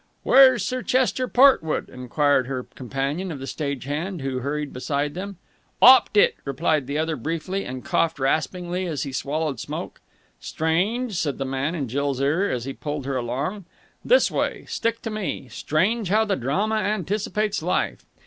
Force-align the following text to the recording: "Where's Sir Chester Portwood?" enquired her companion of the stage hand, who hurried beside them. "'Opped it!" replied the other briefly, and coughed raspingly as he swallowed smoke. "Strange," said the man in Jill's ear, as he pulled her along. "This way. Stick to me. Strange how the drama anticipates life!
"Where's 0.23 0.65
Sir 0.65 0.81
Chester 0.81 1.27
Portwood?" 1.27 1.87
enquired 1.87 2.47
her 2.47 2.63
companion 2.63 3.31
of 3.31 3.37
the 3.37 3.45
stage 3.45 3.83
hand, 3.83 4.23
who 4.23 4.39
hurried 4.39 4.73
beside 4.73 5.13
them. 5.13 5.37
"'Opped 5.79 6.17
it!" 6.17 6.33
replied 6.43 6.87
the 6.87 6.97
other 6.97 7.15
briefly, 7.15 7.65
and 7.65 7.85
coughed 7.85 8.17
raspingly 8.17 8.87
as 8.87 9.03
he 9.03 9.11
swallowed 9.11 9.59
smoke. 9.59 10.01
"Strange," 10.39 11.13
said 11.17 11.37
the 11.37 11.45
man 11.45 11.75
in 11.75 11.87
Jill's 11.87 12.19
ear, 12.19 12.49
as 12.49 12.65
he 12.65 12.73
pulled 12.73 13.05
her 13.05 13.15
along. 13.15 13.65
"This 14.03 14.31
way. 14.31 14.65
Stick 14.67 15.03
to 15.03 15.11
me. 15.11 15.47
Strange 15.49 16.09
how 16.09 16.25
the 16.25 16.35
drama 16.35 16.77
anticipates 16.77 17.61
life! 17.61 18.03